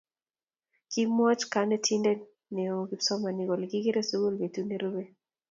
[0.91, 2.11] Kimwochi konetinte
[2.53, 5.09] nao kipsomaninik kole kikere sukul betut ne rupei.